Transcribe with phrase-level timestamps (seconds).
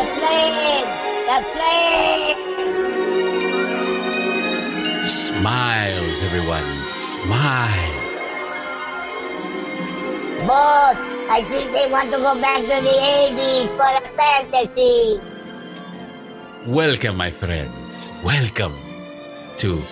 [0.00, 0.88] The plane!
[1.28, 2.40] The plane!
[5.06, 6.64] Smiles, everyone.
[6.88, 7.98] Smile.
[10.46, 10.96] Boss,
[11.28, 15.20] I think they want to go back to the 80s for the fantasy.
[16.66, 18.08] Welcome, my friends.
[18.24, 18.76] Welcome
[19.58, 19.82] to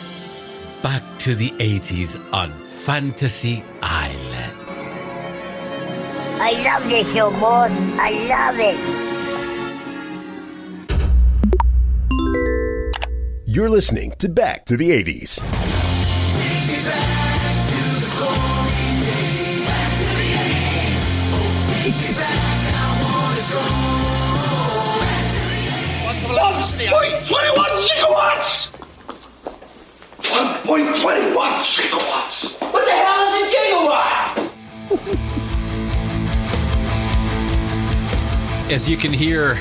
[0.82, 2.50] Back to the 80s on
[2.86, 4.56] Fantasy Island.
[6.40, 7.70] I love this show, boss.
[7.98, 9.07] I love it.
[13.58, 15.40] You're listening to Back to the 80s.
[26.86, 28.68] Point twenty-one gigawatts.
[30.30, 32.54] One point twenty-one gigawatts.
[32.72, 34.38] What the hell is a gigawatt?
[38.70, 39.58] As you can hear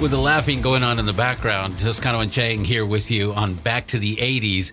[0.00, 3.32] with the laughing going on in the background, just Toscano and Chang here with you
[3.32, 4.70] on Back to the 80s.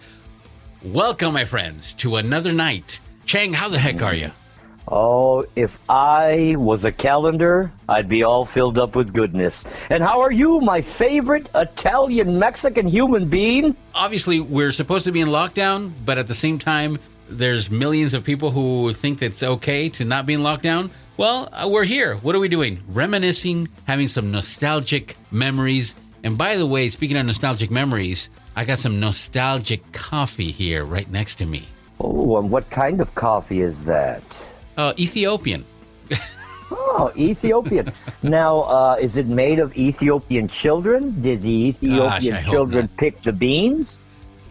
[0.84, 3.00] Welcome, my friends, to another night.
[3.26, 4.32] Chang, how the heck are you?
[4.88, 9.64] Oh, if I was a calendar, I'd be all filled up with goodness.
[9.90, 13.76] And how are you, my favorite Italian Mexican human being?
[13.96, 18.24] Obviously, we're supposed to be in lockdown, but at the same time, there's millions of
[18.24, 20.92] people who think it's okay to not be in lockdown.
[21.18, 22.16] Well, uh, we're here.
[22.18, 22.84] What are we doing?
[22.90, 25.96] Reminiscing, having some nostalgic memories.
[26.26, 31.10] And by the way, speaking of nostalgic memories, I got some nostalgic coffee here right
[31.10, 31.68] next to me.
[32.02, 34.24] Oh, and what kind of coffee is that?
[34.76, 35.64] Uh, Ethiopian.
[36.70, 37.94] Oh, Ethiopian.
[38.24, 41.22] now, uh, is it made of Ethiopian children?
[41.22, 44.00] Did the Ethiopian hope children pick the beans?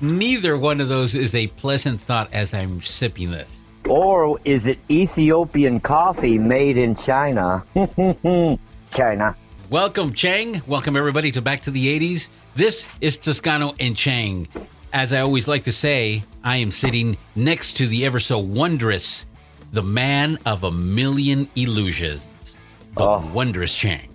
[0.00, 3.60] Neither one of those is a pleasant thought as I'm sipping this.
[3.88, 7.64] Or is it Ethiopian coffee made in China?
[8.90, 9.36] China.
[9.68, 10.62] Welcome, Chang.
[10.66, 12.28] Welcome, everybody, to Back to the 80s.
[12.54, 14.48] This is Toscano and Chang.
[14.92, 19.26] As I always like to say, I am sitting next to the ever so wondrous,
[19.72, 22.28] the man of a million illusions,
[22.96, 23.30] the Oh.
[23.34, 24.08] wondrous Chang.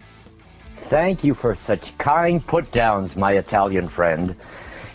[0.72, 4.36] Thank you for such kind put downs, my Italian friend.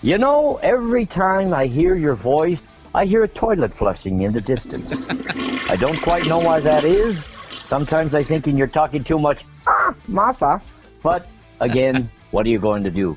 [0.03, 2.61] You know, every time I hear your voice,
[2.97, 5.11] I hear a toilet flushing in the distance.
[5.69, 7.25] I don't quite know why that is.
[7.65, 10.63] Sometimes I think you're talking too much, ah, masa.
[11.03, 11.27] But
[11.61, 13.17] again, what are you going to do?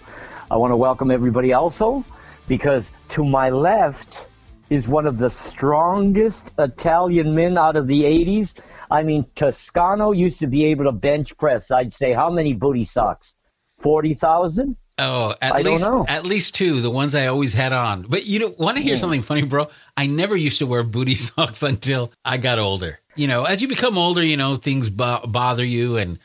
[0.49, 2.03] I want to welcome everybody also
[2.47, 4.29] because to my left
[4.71, 8.59] is one of the strongest Italian men out of the 80s.
[8.89, 11.69] I mean, Toscano used to be able to bench press.
[11.69, 13.35] I'd say how many booty socks?
[13.79, 14.75] 40,000?
[14.99, 16.05] Oh, at I don't least know.
[16.07, 18.01] at least two, the ones I always had on.
[18.03, 19.69] But you know, want to hear something funny, bro?
[19.95, 22.99] I never used to wear booty socks until I got older.
[23.15, 26.17] You know, as you become older, you know things bo- bother you, and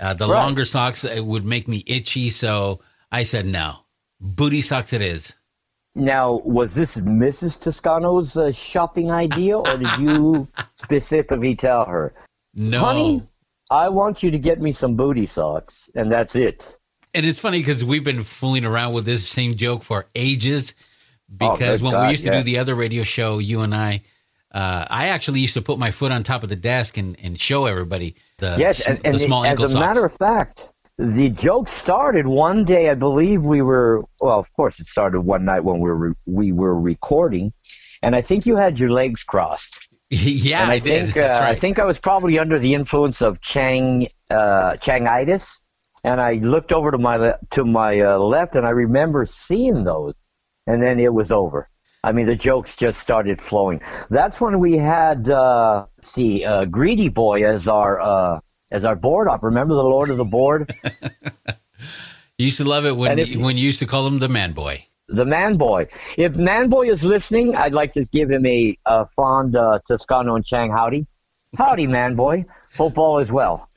[0.00, 0.42] uh, the Right.
[0.42, 2.30] longer socks uh, would make me itchy.
[2.30, 2.80] So
[3.10, 3.78] I said, no,
[4.20, 5.34] booty socks it is.
[5.94, 7.60] Now, was this Mrs.
[7.60, 12.14] Toscano's uh, shopping idea, or did you specifically tell her,
[12.54, 13.22] No, honey,
[13.70, 16.76] I want you to get me some booty socks, and that's it?
[17.14, 20.74] And it's funny because we've been fooling around with this same joke for ages.
[21.40, 23.74] Oh, Because good when God, we used to do the other radio show, you and
[23.74, 24.02] I,
[24.52, 27.38] uh, I actually used to put my foot on top of the desk and, and
[27.38, 29.80] show everybody the yes, and, and the small as ankle a socks.
[29.80, 30.68] matter of fact,
[30.98, 32.90] the joke started one day.
[32.90, 34.38] I believe we were well.
[34.38, 37.54] Of course, it started one night when we were we were recording,
[38.02, 39.88] and I think you had your legs crossed.
[40.10, 41.40] yeah, and I, I, think uh, right.
[41.40, 45.61] I think I was probably under the influence of Chang uh, Changitis,
[46.04, 49.84] and I looked over to my le- to my uh, left, and I remember seeing
[49.84, 50.14] those,
[50.66, 51.68] and then it was over.
[52.04, 53.80] I mean, the jokes just started flowing.
[54.10, 58.40] That's when we had uh, see uh, Greedy Boy as our uh,
[58.72, 59.42] as our board op.
[59.42, 60.74] Remember the Lord of the Board,
[62.38, 64.18] you used to love it when and if- you, when you used to call him
[64.18, 64.84] the man boy.
[65.08, 65.86] the Man Boy.
[66.16, 70.34] If Man Boy is listening, I'd like to give him a, uh fond uh, Toscano
[70.36, 71.06] and Chang howdy.
[71.58, 72.44] Howdy, Man Boy.
[72.78, 73.68] Hope all is well.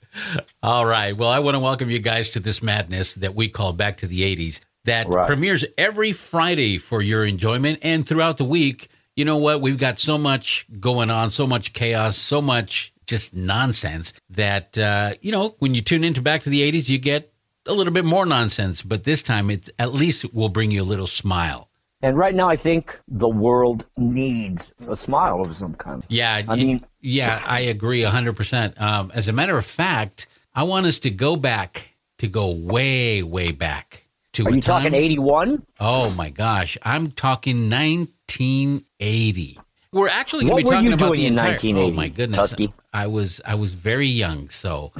[0.63, 1.15] All right.
[1.15, 4.07] Well, I want to welcome you guys to this madness that we call Back to
[4.07, 5.27] the 80s that Right.
[5.27, 8.89] premieres every Friday for your enjoyment and throughout the week.
[9.15, 9.61] You know what?
[9.61, 15.13] We've got so much going on, so much chaos, so much just nonsense that, uh,
[15.21, 17.31] you know, when you tune into Back to the 80s, you get
[17.67, 20.85] a little bit more nonsense, but this time it at least will bring you a
[20.85, 21.69] little smile.
[22.05, 26.03] And right now, I think the world needs a smile of some kind.
[26.07, 28.79] Yeah, I mean- yeah, I agree hundred percent.
[28.79, 33.23] Um, as a matter of fact, I want us to go back to go way,
[33.23, 34.45] way back to.
[34.45, 35.65] Are you talking 81?
[35.79, 39.59] Oh my gosh, I'm talking 1980.
[39.91, 41.53] We're actually going to be talking about the in entire.
[41.53, 42.71] 1980, Oh my goodness, Tusky?
[42.93, 44.91] I was I was very young, so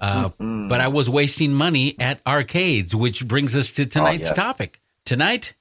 [0.00, 4.34] Uh, but I was wasting money at arcades, which brings us to tonight's yeah.
[4.34, 4.80] topic.
[5.04, 5.54] Tonight,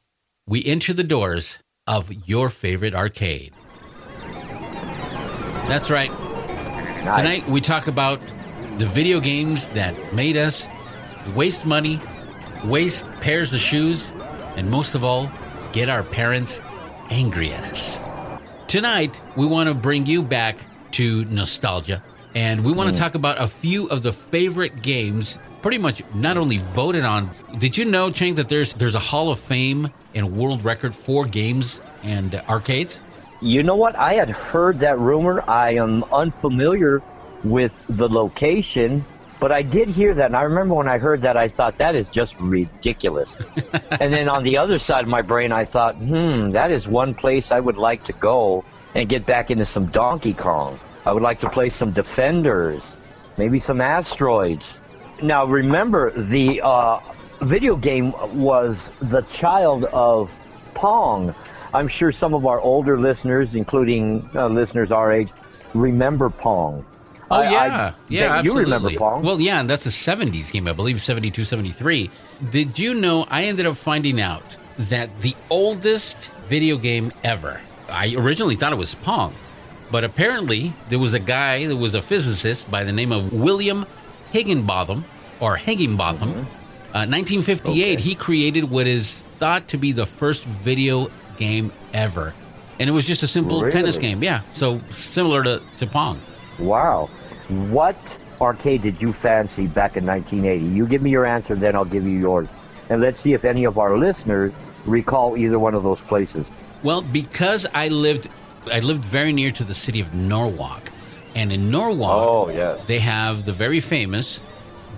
[0.48, 1.58] we enter the doors
[1.88, 3.52] of your favorite arcade.
[5.68, 6.12] That's right.
[6.12, 7.18] Nice.
[7.18, 8.20] Tonight, we talk about
[8.78, 10.68] the video games that made us
[11.36, 12.00] waste money,
[12.64, 14.12] waste pairs of shoes,
[14.56, 15.32] and most of all,
[15.74, 16.62] get our parents
[17.10, 18.00] angry at us.
[18.68, 20.58] Tonight, we want to bring you back
[20.92, 22.04] to nostalgia,
[22.36, 23.00] and we want to mm.
[23.00, 25.40] talk about a few of the favorite games.
[25.66, 27.32] Pretty much, not only voted on.
[27.58, 31.26] Did you know, Chang, that there's there's a Hall of Fame and world record for
[31.26, 33.00] games and arcades?
[33.42, 33.96] You know what?
[33.96, 35.44] I had heard that rumor.
[35.50, 37.02] I am unfamiliar
[37.44, 39.04] with the location,
[39.40, 40.28] but I did hear that.
[40.28, 43.36] And I remember when I heard that, I thought that is just ridiculous.
[44.00, 47.16] and then on the other side of my brain, I thought, hmm, that is one
[47.16, 48.64] place I would like to go
[48.94, 50.80] and get back into some Donkey Kong.
[51.08, 52.96] I would like to play some Defenders,
[53.40, 54.72] maybe some Asteroids.
[55.22, 57.00] Now, remember, the uh,
[57.42, 60.30] video game was the child of
[60.74, 61.34] Pong.
[61.74, 65.30] I'm sure some of our older listeners, including uh, listeners our age,
[65.74, 66.86] remember Pong.
[67.32, 68.42] Oh I- I yeah, bet yeah.
[68.44, 68.92] You remember.
[68.92, 69.24] Pong?
[69.24, 72.10] Well, yeah, and that's a '70s game, I believe, 72, 73.
[72.52, 73.26] Did you know?
[73.30, 74.44] I ended up finding out
[74.78, 77.60] that the oldest video game ever.
[77.90, 79.34] I originally thought it was Pong,
[79.92, 83.86] but apparently there was a guy that was a physicist by the name of William
[84.36, 85.06] Higginbotham
[85.40, 86.30] or Higginbotham.
[86.94, 87.94] Uh, 1958, Mm-hmm.
[87.94, 88.02] Okay.
[88.02, 92.34] he created what is thought to be the first video game ever,
[92.80, 94.22] and it was just a simple tennis game.
[94.24, 96.20] Yeah, so similar to, to Pong.
[96.60, 97.10] Wow.
[97.70, 97.98] What
[98.42, 100.66] arcade did you fancy back in 1980?
[100.76, 102.48] You give me your answer, then I'll give you yours.
[102.90, 104.54] And let's see if any of our listeners
[104.86, 106.52] recall either one of those places.
[106.84, 108.30] Well, because I lived,
[108.72, 110.92] I lived very near to the city of Norwalk,
[111.36, 112.84] and in Norwalk, Oh, yes.
[112.86, 114.42] they have the very famous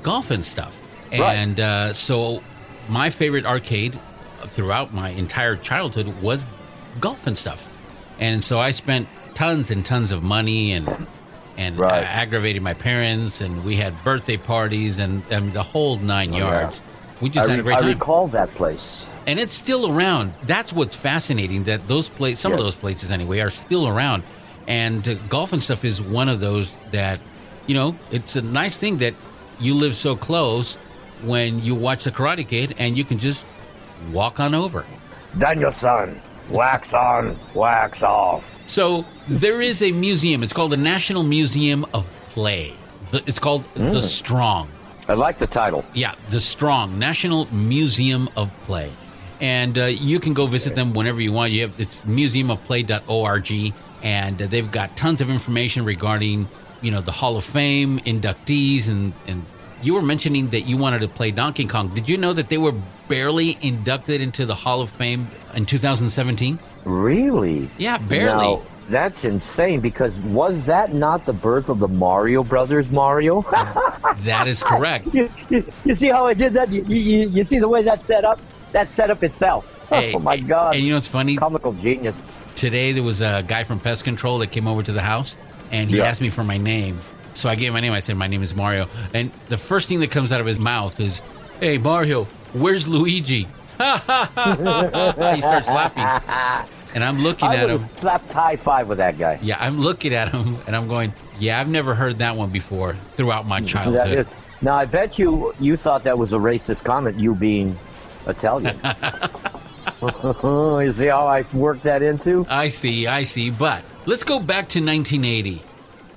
[0.04, 0.80] golf and stuff.
[1.12, 1.22] Right.
[1.36, 2.42] And uh, so,
[2.89, 3.98] my favorite arcade
[4.45, 6.45] throughout my entire childhood was
[7.00, 7.68] golf and stuff.
[8.19, 11.07] And so, I spent tons and tons of money and
[11.57, 12.04] and Right.
[12.04, 16.38] uh, aggravated my parents, and we had birthday parties and, and the whole nine Oh,
[16.38, 16.50] yeah.
[16.62, 16.81] yards.
[17.19, 19.07] We just I, had a re- great I time recall that place.
[19.25, 20.33] and it's still around.
[20.44, 21.63] That's what's fascinating.
[21.63, 24.22] That those places, some of those places anyway, are still around.
[24.68, 27.19] And uh, golf and stuff is one of those that,
[27.68, 29.14] you know, it's a nice thing that
[29.60, 30.75] you live so close
[31.24, 33.46] when you watch the Karate Kid and you can just
[34.12, 34.86] walk on over.
[35.38, 38.44] Daniel-san, wax on, wax off.
[38.66, 40.44] So there is a museum.
[40.44, 42.74] It's called the National Museum of Play.
[43.14, 44.68] It's called the Strong.
[45.08, 45.86] I like the title.
[45.94, 48.92] Yeah, the Strong National Museum of Play,
[49.40, 51.54] and uh, you can go visit them whenever you want.
[51.54, 53.74] You have it's museumofplay.org,
[54.04, 56.48] and uh, they've got tons of information regarding
[56.82, 59.46] you know the Hall of Fame inductees, and and
[59.82, 61.94] you were mentioning that you wanted to play Donkey Kong.
[61.94, 62.74] Did you know that they were
[63.08, 66.60] barely inducted into the Hall of Fame in 2017?
[66.84, 67.70] Really?
[67.78, 68.46] Yeah, barely.
[68.46, 73.46] Now, that's insane because was that not the birth of the Mario Brothers Mario?
[74.22, 75.14] That is correct.
[75.14, 76.72] you, you, you see how I did that?
[76.72, 78.40] You, you, you see the way that's set up?
[78.72, 79.88] That set up itself.
[79.90, 80.74] Hey, oh my God.
[80.76, 81.36] And you know what's funny?
[81.36, 82.20] Comical genius.
[82.57, 85.38] Today there was a guy from pest control that came over to the house
[85.71, 86.06] and he Yeah.
[86.06, 87.00] asked me for my name.
[87.33, 87.94] So i gave my name.
[87.94, 88.88] I said my name is mario.
[89.13, 91.21] And the first thing that comes out of his mouth is
[91.59, 93.47] hey mario where's luigi?
[93.80, 96.04] He starts laughing.
[96.95, 97.80] And i'm looking I at him.
[97.81, 99.37] have slapped high five with that guy.
[99.42, 102.95] yeah i'm looking at him and i'm going yeah i've never heard that one before
[103.11, 104.28] throughout my That childhood.
[104.61, 107.78] now I bet you you thought that was a racist comment, you being
[108.26, 108.80] Italian.
[110.81, 112.45] you see how I worked that into?
[112.49, 115.61] i see i see but let's go back to 1980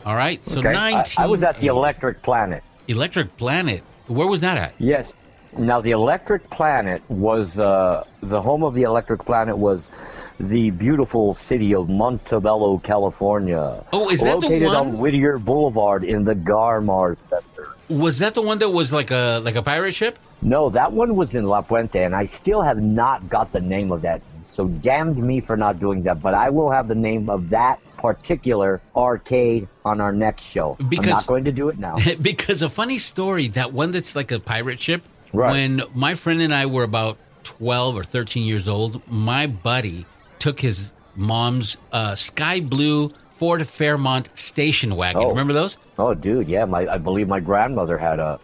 [0.07, 2.63] all right so Okay, I, 19 I was at the Electric Planet.
[2.89, 5.13] electric planet where was that at Yes.
[5.57, 9.91] Now the Electric Planet was uh, the home of the Electric Planet was
[10.39, 13.85] the beautiful city of Montebello, California.
[13.93, 17.69] Oh, is that the located one- on Whittier Boulevard in the Garmar Center?
[17.89, 21.17] was that the one that was like a like a pirate ship No, that one
[21.17, 24.23] was in La Puente, and I still have not got the name of that.
[24.43, 26.23] So damned me for not doing that.
[26.23, 30.77] But I will have the name of that particular arcade on our next show.
[30.89, 31.97] Because, I'm not going to do it now.
[32.23, 35.53] because a funny story that one that's like a pirate ship Right.
[35.53, 40.05] when my friend and i were about 12 or 13 years old my buddy
[40.41, 45.29] took his mom's uh, sky blue ford fairmont station wagon Oh.
[45.29, 48.41] remember those oh, dude, yeah, my I believe my grandmother had a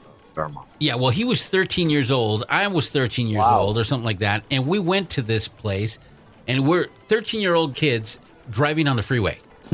[0.79, 3.61] Yeah well he was 13 years old i was 13 years Wow.
[3.61, 5.99] old or something like that and we went to this place
[6.47, 8.19] and we're 13 year old kids
[8.51, 9.39] driving on the freeway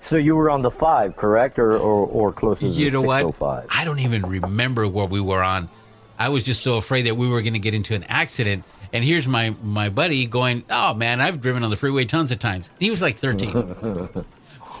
[0.00, 3.02] So you were on the five, correct, or or, or closer to You the know
[3.02, 3.18] what?
[3.26, 3.66] 605?
[3.70, 5.68] I don't even remember what we were on.
[6.18, 8.64] I was just so afraid that we were going to get into an accident.
[8.94, 12.38] And here's my my buddy going, "Oh man, I've driven on the freeway tons of
[12.38, 13.52] times." He was like 13.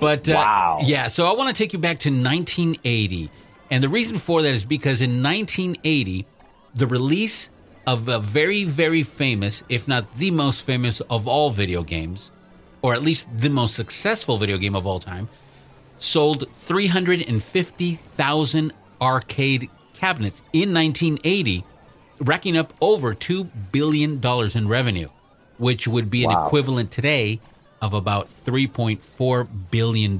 [0.00, 0.78] but uh, Wow.
[0.82, 3.28] yeah, so I want to take you back to 1980,
[3.70, 6.26] and the reason for that is because in 1980,
[6.74, 7.48] the release
[7.86, 12.30] of a very very famous, if not the most famous of all video games,
[12.82, 15.28] or at least the most successful video game of all time,
[15.98, 21.64] sold 350,000 arcade cabinets in 1980,
[22.20, 24.20] racking up over $2 billion
[24.54, 25.08] in revenue,
[25.58, 27.38] which would be an equivalent today
[27.82, 30.18] of about $3.4 billion.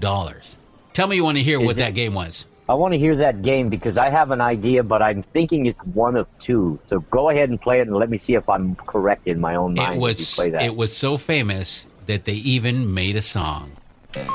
[0.92, 2.46] Tell me you want to hear what it- that game was.
[2.66, 5.78] I want to hear that game because I have an idea, but I'm thinking it's
[5.80, 6.78] one of two.
[6.86, 9.56] So go ahead and play it and let me see if I'm correct in my
[9.56, 9.96] own mind.
[9.96, 10.62] It was play that.
[10.62, 13.72] it was so famous that they even made a song.
[14.16, 14.30] oh,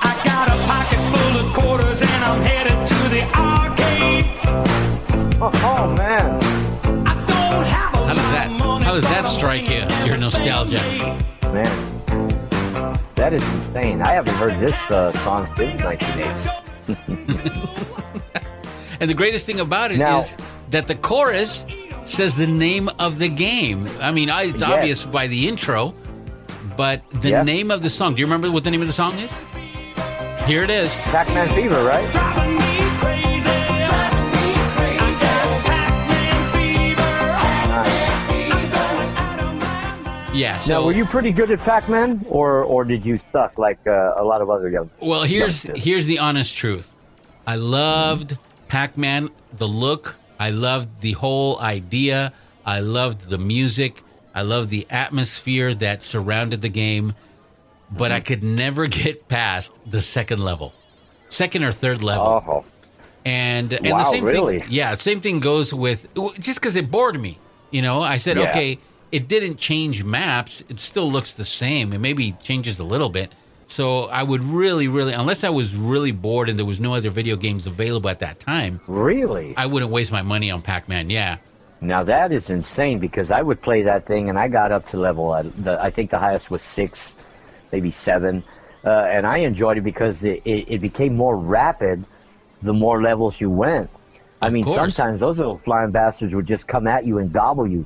[0.00, 4.24] I got a pocket full of quarters and I'm headed to the arcade.
[5.40, 5.97] oh, oh,
[9.28, 9.84] strike you?
[10.06, 10.80] Your nostalgia.
[11.52, 11.68] Man,
[13.14, 14.02] that is insane.
[14.02, 17.64] I haven't heard this uh, song since 1980.
[19.00, 20.24] And the greatest thing about it is Now-
[20.70, 21.64] that the chorus
[22.02, 23.88] says the name of the game.
[24.00, 24.70] I mean, it's Yes.
[24.70, 25.94] obvious by the intro,
[26.76, 27.42] but the Yeah.
[27.44, 28.14] name of the song.
[28.14, 29.30] Do you remember what the name of the song is?
[30.46, 30.92] Here it is.
[31.12, 32.67] Pac-Man Fever, right?
[40.38, 40.56] Yeah.
[40.58, 44.14] So now, were you pretty good at Pac-Man, or or did you suck like uh,
[44.16, 44.88] a lot of other young?
[45.00, 46.94] Well, here's here's the honest truth.
[47.46, 48.36] I loved
[48.68, 50.16] Pac-Man, the look.
[50.38, 52.32] I loved the whole idea.
[52.64, 54.02] I loved the music.
[54.34, 57.14] I loved the atmosphere that surrounded the game.
[57.90, 58.16] But Mm-hmm.
[58.16, 60.74] I could never get past the second level,
[61.30, 62.44] second or third level.
[62.46, 62.64] Oh,
[63.24, 64.60] And and the Wow, same really?
[64.60, 66.06] thing, yeah, same thing goes with
[66.38, 67.38] just because it bored me.
[67.70, 68.50] You know, I said, Yeah.
[68.50, 68.78] okay,
[69.12, 70.62] it didn't change maps.
[70.68, 71.92] It still looks the same.
[71.92, 73.32] It maybe changes a little bit.
[73.66, 77.10] So I would really, really, unless I was really bored and there was no other
[77.10, 79.54] video games available at that time, really?
[79.56, 81.10] I wouldn't waste my money on Pac Man.
[81.10, 81.36] Yeah,
[81.82, 84.96] Now that is insane because I would play that thing and I got up to
[84.96, 85.32] level.
[85.32, 87.14] Uh, the, I think the highest was six,
[87.70, 88.42] maybe seven,
[88.84, 92.04] uh, and I enjoyed it because it, it, it became more rapid
[92.62, 93.90] the more levels you went.
[94.40, 94.94] I Of mean, course.
[94.94, 97.84] sometimes those little flying bastards would just come at you and gobble you.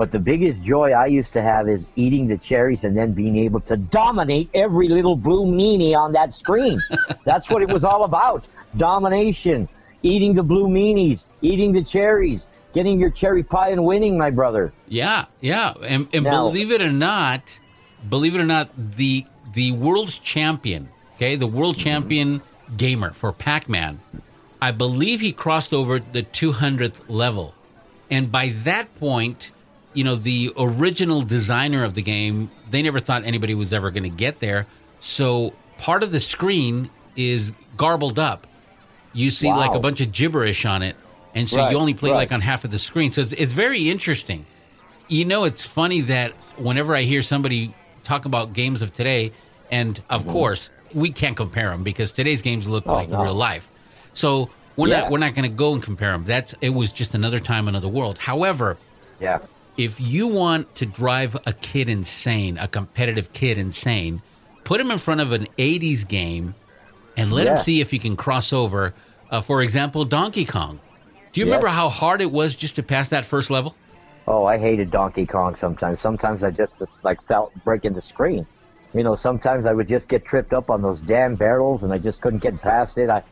[0.00, 3.36] But the biggest joy I used to have is eating the cherries and then being
[3.36, 6.80] able to dominate every little blue meanie on that screen.
[7.26, 8.48] That's what it was all about.
[8.78, 9.68] Domination.
[10.02, 14.72] Eating the blue meanies, eating the cherries, getting your cherry pie and winning, my brother.
[14.88, 15.74] yeah, yeah.
[15.82, 17.58] And, and Now- believe it or not,
[18.08, 21.84] believe it or not, the the world's champion, okay, the world mm-hmm.
[21.84, 22.42] champion
[22.74, 24.00] gamer for Pac Man,
[24.62, 27.52] I believe he crossed over the 200th level.
[28.10, 29.50] And by that point,
[29.94, 34.04] you know, the original designer of the game, they never thought anybody was ever going
[34.04, 34.66] to get there.
[35.00, 38.46] So part of the screen is garbled up.
[39.12, 40.94] You see like a bunch of gibberish on it.
[41.34, 42.16] And so Right, you only play right.
[42.16, 43.10] like on half of the screen.
[43.10, 44.46] So it's, it's very interesting.
[45.08, 49.32] You know, it's funny that whenever I hear somebody talk about games of today,
[49.70, 52.90] and of course, we can't compare them because today's games look Mm-hmm.
[52.90, 53.22] Oh, like no.
[53.24, 53.70] real life.
[54.12, 55.00] So we're Yeah.
[55.02, 56.24] not we're not going to go and compare them.
[56.24, 58.18] That's it was just another time, another world.
[58.18, 58.76] However,
[59.20, 59.38] Yeah.
[59.76, 64.22] If you want to drive a kid insane, a competitive kid insane,
[64.64, 66.54] put him in front of an 80s game
[67.16, 68.94] and let him see if he can cross over.
[69.30, 70.80] Uh, for example, Donkey Kong.
[71.32, 71.52] Do you Yes.
[71.52, 73.76] remember how hard it was just to pass that first level?
[74.26, 76.00] Oh, I hated Donkey Kong sometimes.
[76.00, 76.72] Sometimes I just
[77.02, 78.46] like felt breaking the screen.
[78.92, 81.98] You know, sometimes I would just get tripped up on those damn barrels and I
[81.98, 83.08] just couldn't get past it.
[83.08, 83.22] I,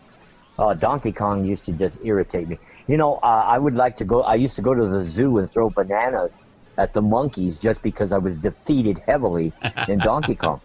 [0.58, 2.58] uh, Donkey Kong used to just irritate me.
[2.88, 4.22] You know, uh, I would like to go.
[4.22, 6.30] I used to go to the zoo and throw bananas
[6.78, 9.52] at the monkeys just because I was defeated heavily
[9.86, 10.60] in Donkey Kong.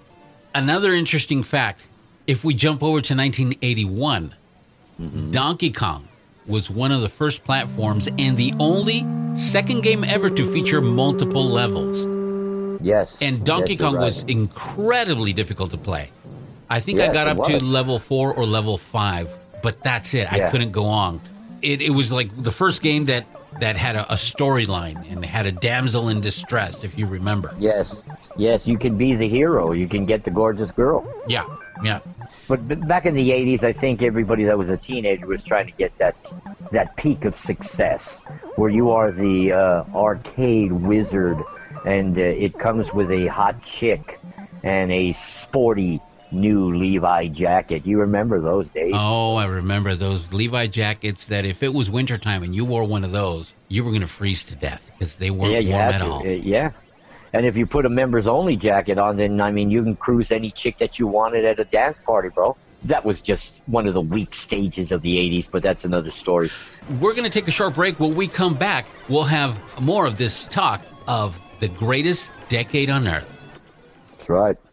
[0.55, 1.87] Another interesting fact
[2.25, 4.33] if we jump over to 1981,
[5.31, 6.07] Donkey Kong
[6.47, 11.45] was one of the first platforms and the only second game ever to feature multiple
[11.45, 12.05] levels.
[12.81, 13.21] Yes.
[13.21, 14.03] And Donkey yes, Kong right.
[14.03, 16.11] was incredibly difficult to play.
[16.69, 19.29] I think I got up to level four or level five,
[19.61, 20.31] but that's it.
[20.31, 21.21] I couldn't go on.
[21.63, 23.25] It, it was like the first game that,
[23.59, 27.55] that had a, a storyline and had a damsel in distress, if you remember.
[27.57, 28.03] Yes,
[28.35, 29.71] yes, you can be the hero.
[29.71, 31.07] You can get the gorgeous girl.
[31.27, 31.45] Yeah,
[31.83, 32.01] yeah.
[32.49, 35.71] But, back in the '80s, I think everybody that was a teenager was trying to
[35.71, 36.15] get that
[36.71, 38.21] that peak of success,
[38.57, 41.41] where you are the uh, arcade wizard,
[41.85, 44.19] and uh, it comes with a hot chick
[44.63, 46.01] and a sporty
[46.33, 47.85] new Levi jacket.
[47.85, 48.93] You remember those days?
[48.95, 53.03] Oh, I remember those Levi jackets that if it was wintertime and you wore one
[53.03, 55.97] of those, you were going to freeze to death because they weren't yeah, warm at
[55.99, 56.05] to.
[56.05, 56.19] all.
[56.19, 56.71] Uh, yeah.
[57.33, 60.31] And if you put a members only jacket on, then I mean, you can cruise
[60.31, 62.55] any chick that you wanted at a dance party, bro.
[62.83, 66.49] That was just one of the weak stages of the '80s, but that's another story.
[66.99, 67.99] We're going to take a short break.
[67.99, 73.07] When we come back, we'll have more of this talk of the greatest decade on
[73.07, 73.29] earth.
[74.11, 74.57] That's right.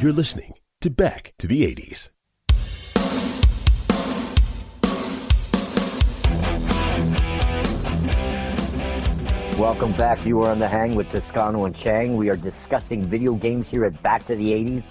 [0.00, 0.52] You're listening
[0.82, 2.10] to Back to the 80s.
[9.58, 10.24] Welcome back.
[10.24, 12.16] You are on the hang with Toscano and Chang.
[12.16, 14.86] We are discussing video games here at Back to the 80s.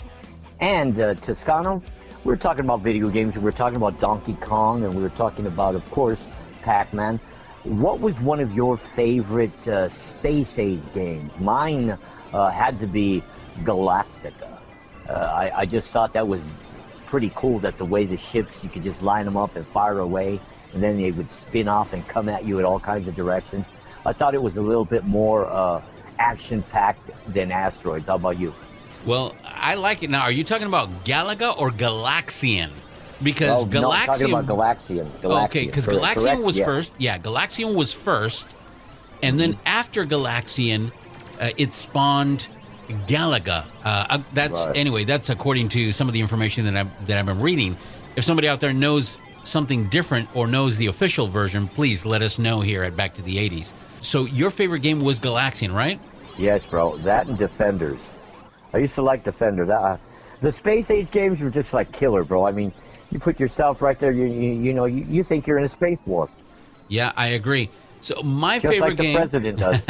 [0.60, 1.82] And uh, Toscano,
[2.26, 3.34] we're talking about video games.
[3.38, 6.28] We were talking about Donkey Kong, and we were talking about, of course,
[6.64, 7.18] Pac-Man.
[7.64, 11.32] What was one of your favorite uh, space age games?
[11.40, 11.98] Mine
[12.34, 13.24] uh, had to be
[13.60, 14.47] Galactica.
[15.10, 16.44] Uh, I, I just thought that was
[17.06, 20.00] pretty cool that the way the ships, you could just line them up and fire
[20.00, 20.40] away,
[20.74, 23.68] and then they would spin off and come at you in all kinds of directions.
[24.06, 25.82] I thought it was a little bit more uh,
[26.20, 28.08] action packed than Asteroids.
[28.08, 28.54] How about you?
[29.06, 30.22] Well, I like it now.
[30.24, 32.70] Are you talking about Galaga or Galaxian?
[33.24, 34.40] Because Oh, no, I'm talking Galaxian.
[34.40, 35.06] about Galaxian.
[35.22, 35.46] Galaxian.
[35.46, 36.66] okay, because Galaxian correct, was yes.
[36.66, 36.94] first.
[36.98, 38.48] Yeah, Galaxian was first,
[39.24, 40.92] and then after Galaxian,
[41.40, 42.48] uh, it spawned
[43.08, 43.66] Galaga.
[43.84, 44.78] Uh, uh, that's Right.
[44.78, 45.04] anyway.
[45.04, 47.78] That's according to some of the information that I'm that I've been reading.
[48.16, 52.38] If somebody out there knows something different or knows the official version, please let us
[52.40, 53.72] know here at Back to the '80s.
[54.02, 56.00] So your favorite game was Galaxian, right?
[56.38, 56.98] Yes, bro.
[56.98, 58.12] That and Defenders.
[58.74, 59.70] I used to like Defenders.
[59.70, 59.98] Uh,
[60.40, 62.46] the space age games were just like killer, bro.
[62.46, 62.72] I mean,
[63.12, 64.12] you put yourself right there.
[64.12, 66.30] You you, you know you, you think you're in a space war,
[66.90, 67.70] Yeah, I agree.
[68.02, 69.16] So my just favorite like the game.
[69.18, 69.82] president does.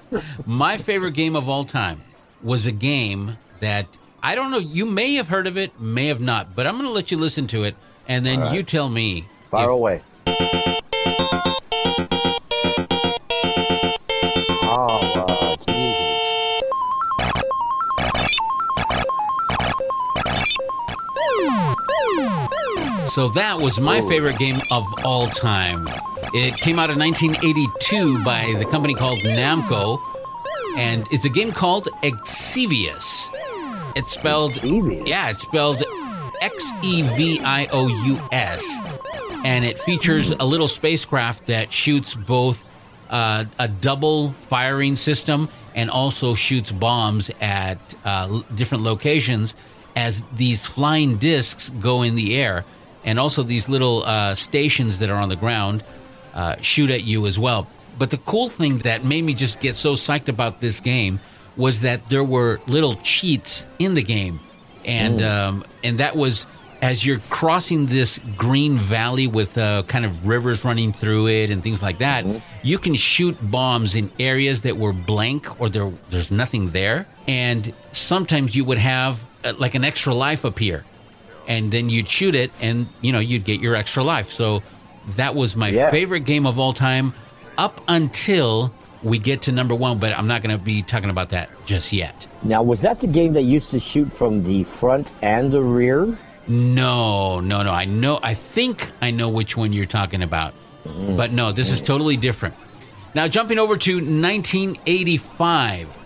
[0.46, 2.00] My favorite game of all time
[2.42, 3.86] was a game that
[4.22, 4.58] I don't know.
[4.58, 7.16] You may have heard of it, may have not, but I'm going to let you
[7.18, 7.74] listen to it,
[8.08, 9.26] and then you tell me.
[9.50, 10.02] Far if- away.
[14.72, 16.00] Oh, Jesus.
[23.12, 25.88] So that was my favorite game of all time.
[26.32, 30.00] It came out in 1982 by the company called Namco,
[30.76, 31.88] and it's a game called
[32.26, 33.30] Xevious.
[33.96, 35.06] It's spelled Xevious?
[35.08, 35.82] yeah, it's spelled
[36.40, 38.78] X E V I O U S,
[39.44, 42.66] and it features a little spacecraft that shoots both
[43.10, 49.54] uh, a double firing system and also shoots bombs at uh, l- different locations
[49.96, 52.64] as these flying discs go in the air,
[53.04, 55.82] and also these little uh, stations that are on the ground
[56.32, 57.68] uh, shoot at you as well.
[57.98, 61.20] But the cool thing that made me just get so psyched about this game
[61.56, 64.40] was that there were little cheats in the game,
[64.84, 66.46] and um, and that was
[66.82, 71.62] as you're crossing this green valley with uh, kind of rivers running through it and
[71.62, 72.24] things like that.
[72.62, 77.72] You can shoot bombs in areas that were blank or there there's nothing there, and
[77.92, 80.84] sometimes you would have uh, like an extra life appear.
[81.48, 84.30] And then you'd shoot it and you know you'd get your extra life.
[84.30, 84.62] So
[85.16, 85.90] that was my Yeah.
[85.90, 87.12] favorite game of all time
[87.60, 91.28] up until we get to number one but i'm not going to be talking about
[91.28, 92.26] that just yet.
[92.42, 96.18] Now, was that the game that used to shoot from the front and the rear?
[96.48, 97.70] no no no.
[97.70, 100.54] I know i think i know which one you're talking about.
[100.84, 101.16] Mm-hmm.
[101.16, 102.54] But no this is totally different.
[103.14, 105.98] Now jumping over to 1985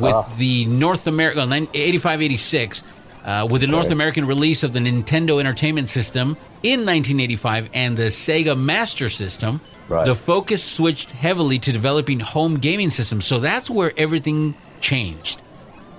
[0.00, 2.82] with the north america 85 86
[3.26, 8.04] uh, with the North American release of the Nintendo Entertainment System in 1985 and the
[8.04, 10.04] Sega Master System, Right.
[10.06, 13.24] the focus switched heavily to developing home gaming systems.
[13.24, 15.40] So that's where everything changed.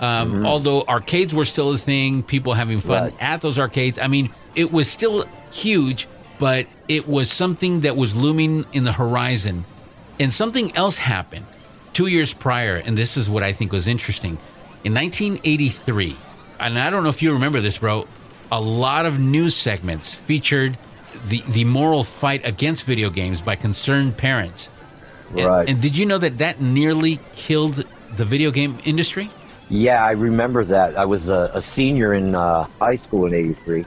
[0.01, 3.13] Um, Although arcades were still a thing, people having fun Right.
[3.21, 3.97] at those arcades.
[3.97, 8.91] I mean, it was still huge, but it was something that was looming in the
[8.91, 9.65] horizon.
[10.19, 11.45] And something else happened
[11.93, 14.37] two years prior, and this is what I think was interesting.
[14.83, 16.15] In 1983,
[16.59, 18.07] and I don't know if you remember this, bro,
[18.51, 20.77] a lot of news segments featured
[21.27, 24.69] the, the moral fight against video games by concerned parents.
[24.69, 25.67] And- Right.
[25.69, 29.29] And, did you know that that nearly killed the video game industry?
[29.69, 30.95] Yeah, I remember that.
[30.97, 33.83] I was a, a senior in uh, high school in '83.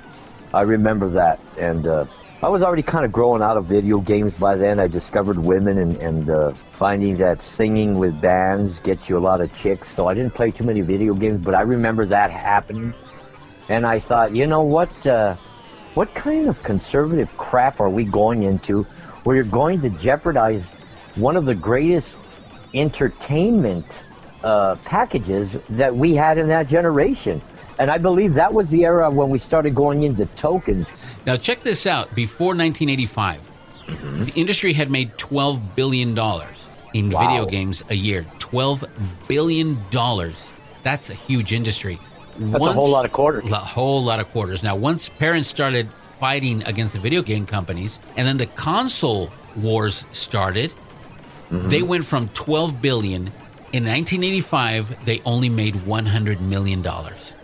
[0.53, 2.05] I remember that, and uh,
[2.43, 4.79] I was already kind of growing out of video games by then.
[4.79, 9.43] I discovered women and, and uh, finding that singing with bands gets you a lot
[9.43, 9.87] of chicks.
[9.87, 12.95] So I didn't play too many video games, but I remember that happening.
[13.69, 15.07] And I thought, you know what?
[15.07, 15.37] Uh,
[15.93, 18.85] what kind of conservative crap are we going into
[19.25, 20.63] where you're going to jeopardize
[21.17, 22.17] one of the greatest
[22.73, 23.85] entertainment
[24.43, 27.43] uh, packages that we had in that generation?
[27.79, 30.95] And I believe that was the era when we started going into tokens.
[31.27, 32.15] Now, check this out.
[32.15, 33.41] Before 1985,
[34.25, 36.15] the industry had made $12 billion
[36.95, 37.21] in Wow.
[37.21, 38.25] video games a year.
[38.39, 38.89] $12
[39.29, 39.79] billion.
[40.83, 41.99] That's a huge industry.
[42.39, 43.51] That's a whole lot of quarters.
[43.51, 44.63] A whole lot of quarters.
[44.63, 50.07] Now, once parents started fighting against the video game companies, and then the console wars
[50.13, 50.73] started,
[51.51, 51.69] Mm-hmm.
[51.69, 53.23] they went from 12 billion.
[53.73, 57.35] In 1985, they only made 100 million dollars.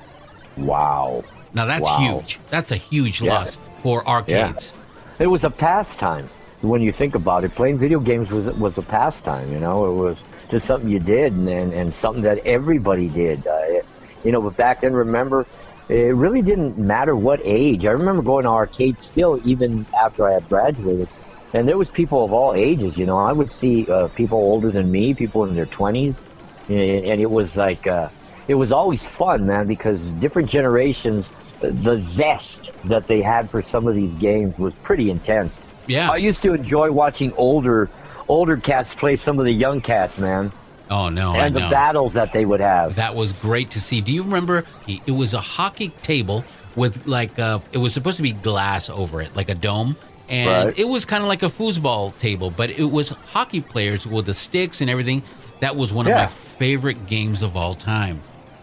[0.56, 1.24] Wow.
[1.54, 1.98] Now that's Wow.
[1.98, 2.38] huge.
[2.48, 3.34] That's a huge Yeah.
[3.34, 4.72] loss for arcades.
[5.18, 6.28] It was a pastime
[6.68, 7.54] when you think about it.
[7.54, 9.50] Playing video games was was a pastime.
[9.52, 13.46] You know, it was just something you did and and, and something that everybody did.
[13.46, 13.84] Uh, it-
[14.24, 15.46] you know, but back then, remember,
[15.88, 17.84] it really didn't matter what age.
[17.86, 21.08] I remember going to arcades still, even after I had graduated,
[21.52, 22.96] and there was people of all ages.
[22.96, 26.20] You know, I would see uh, people older than me, people in their twenties,
[26.68, 27.86] and, it was like.
[27.86, 28.08] Uh,
[28.48, 33.88] it was always fun, man, because different generations, the zest that they had for some
[33.88, 35.60] of these games was pretty intense.
[35.86, 36.10] Yeah.
[36.10, 37.88] I used to enjoy watching older,
[38.28, 40.52] older cats play some of the young cats, man,
[40.90, 42.94] Oh no, and the battles that they would have.
[42.96, 44.00] That was great to see.
[44.00, 44.64] Do you remember?
[44.86, 46.44] It was a hockey table
[46.76, 49.96] with like uh, it was supposed to be glass over it, like a dome,
[50.28, 50.78] and Right.
[50.78, 54.34] it was kind of like a foosball table, but it was hockey players with the
[54.34, 55.22] sticks and everything.
[55.60, 58.20] That was one of my favorite games of all time.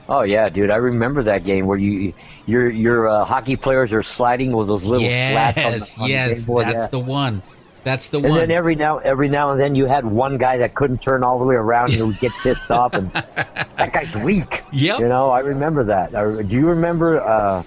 [0.10, 2.14] Oh yeah, dude, I remember that game where you,
[2.46, 6.10] your your uh, hockey players are sliding with those little slats on the, Yes, on
[6.10, 6.88] yes, board, that's yeah.
[6.88, 7.42] the one.
[7.86, 8.40] That's the And one.
[8.42, 11.24] And then every now every now and then you had one guy that couldn't turn
[11.24, 14.64] all the way around and he would get pissed off and that guy's weak.
[14.72, 15.00] Yep.
[15.00, 16.16] You know, I remember that.
[16.16, 17.64] I, do you remember uh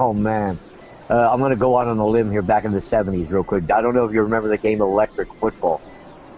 [0.00, 0.58] oh man.
[1.08, 3.70] Uh, I'm gonna go out on a limb here back in the seventies real quick.
[3.70, 5.80] I don't know if you remember the game Electric Football.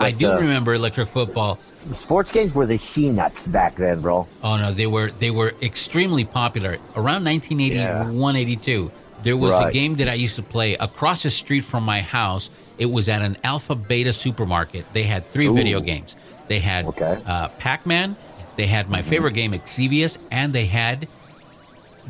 [0.00, 1.58] I do uh, remember electric football.
[1.94, 4.26] Sports games were the she nuts back then, bro.
[4.42, 8.90] Oh no, they were they were extremely popular around 1981, 82.
[9.22, 12.50] There was a game that I used to play across the street from my house.
[12.78, 14.86] It was at an Alpha Beta supermarket.
[14.92, 15.54] They had three Ooh.
[15.54, 16.16] video games.
[16.46, 17.20] They had Okay.
[17.26, 18.16] uh, Pac-Man.
[18.56, 21.08] They had my favorite game, Xevious, and they had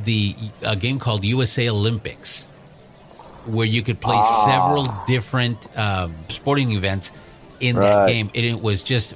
[0.04, 2.46] the a game called USA Olympics,
[3.46, 4.44] where you could play Ah.
[4.46, 7.10] several different um, sporting events
[7.60, 9.14] in that game, and it was just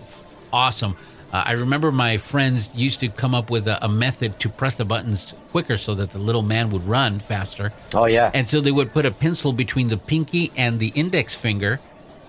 [0.52, 0.96] awesome.
[1.32, 4.76] Uh, I remember my friends used to come up with a, a method to press
[4.76, 7.72] the buttons quicker so that the little man would run faster.
[7.94, 8.30] Oh yeah.
[8.34, 11.80] And so they would put a pencil between the pinky and the index finger,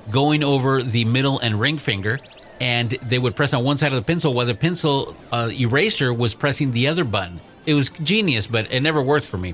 [0.10, 2.18] going over the middle and ring finger,
[2.62, 6.14] and they would press on one side of the pencil while the pencil uh, eraser
[6.14, 7.42] was pressing the other button.
[7.66, 9.54] It was genius, but it never worked for me.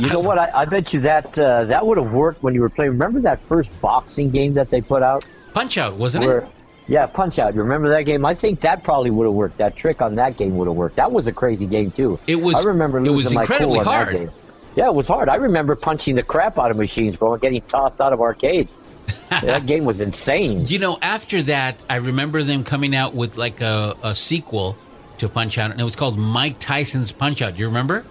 [0.00, 0.38] you know what?
[0.38, 2.92] I, I bet you that uh, that would have worked when you were playing.
[2.92, 5.26] Remember that first boxing game that they put out?
[5.54, 6.48] Punch Out, wasn't Where, it?
[6.86, 7.54] Yeah, Punch Out.
[7.54, 8.24] You remember that game?
[8.24, 9.58] I think that probably would have worked.
[9.58, 10.96] That trick on that game would have worked.
[10.96, 12.18] That was a crazy game too.
[12.26, 14.30] It was- I remember it losing was my incredibly cool on that game.
[14.76, 15.28] Yeah, it was hard.
[15.28, 18.70] I remember punching the crap out of machines, bro, and getting tossed out of arcades.
[19.30, 20.64] that game was insane.
[20.66, 24.76] You know, after that, I remember them coming out with like a, a sequel
[25.18, 27.54] to Punch Out, and it was called Mike Tyson's Punch Out.
[27.54, 28.04] Do you remember?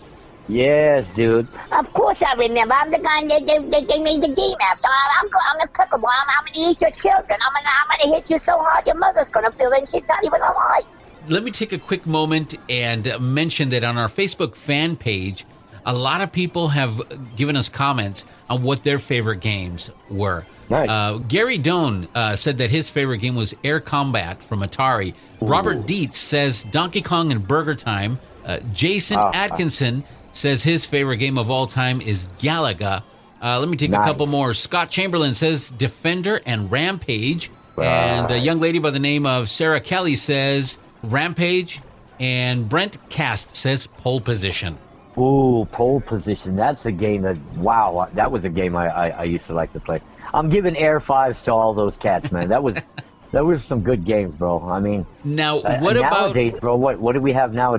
[0.47, 1.47] Yes, dude.
[1.71, 2.75] Of course I remember.
[2.77, 4.87] I'm the guy that they, they, they made the game after.
[5.21, 5.97] I'm, go- I'm the cooker.
[5.97, 7.39] Well, I'm, I'm going to eat your children.
[7.41, 9.79] I'm going to I'm gonna hit you so hard your mother's going to feel it
[9.79, 10.83] and she's not even alive.
[11.29, 15.45] let me take a quick moment and uh, mention that on our Facebook fan page,
[15.85, 17.01] a lot of people have
[17.35, 20.45] given us comments on what their favorite games were.
[20.69, 20.89] Nice.
[20.89, 25.13] Uh, Gary Doan uh, said that his favorite game was Air Combat from Atari.
[25.41, 28.19] Robert Dietz says Donkey Kong and Burger Time.
[28.45, 29.31] Uh, Jason Ah.
[29.33, 30.03] Atkinson
[30.33, 33.03] says his favorite game of all time is Galaga.
[33.41, 34.53] Uh, let me take a couple more.
[34.53, 37.51] Scott Chamberlain says Defender and Rampage.
[37.77, 41.81] And a young lady by the name of Sarah Kelly says Rampage.
[42.19, 44.77] And Brent Cast says Pole Position.
[45.17, 46.55] Ooh, pole position.
[46.55, 49.71] That's a game that wow, that was a game I, I, I used to like
[49.73, 50.01] to play.
[50.33, 52.49] I'm giving air fives to all those cats, man.
[52.49, 52.77] That was
[53.31, 54.67] that was some good games, bro.
[54.67, 56.75] I mean, Now, uh, what about nowadays, bro?
[56.77, 57.77] What what do we have now?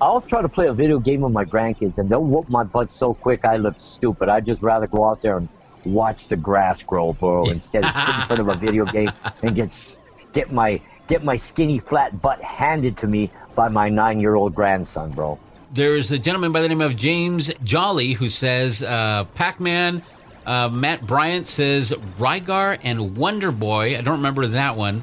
[0.00, 2.90] I'll try to play a video game with my grandkids, and they'll whoop my butt
[2.90, 4.28] so quick I look stupid.
[4.28, 5.48] I'd just rather go out there and
[5.84, 9.10] watch the grass grow, bro, instead of sit in front of a video game
[9.42, 9.98] and get
[10.32, 14.54] get my get my skinny flat butt handed to me by my nine year old
[14.54, 15.38] grandson, bro.
[15.72, 20.02] There's a gentleman by the name of James Jolly who says uh, Pac Man.
[20.46, 23.98] Uh, Matt Bryant says Rygar and Wonder Boy.
[23.98, 25.02] I don't remember that one.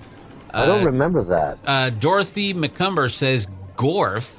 [0.51, 1.59] I don't remember that.
[1.65, 4.37] Uh, Dorothy McCumber says Gorf.